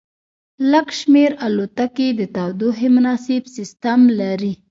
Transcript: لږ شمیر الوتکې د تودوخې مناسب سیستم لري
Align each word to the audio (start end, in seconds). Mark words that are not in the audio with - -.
لږ 0.71 0.87
شمیر 0.99 1.31
الوتکې 1.45 2.07
د 2.19 2.21
تودوخې 2.35 2.87
مناسب 2.95 3.43
سیستم 3.55 3.99
لري 4.19 4.53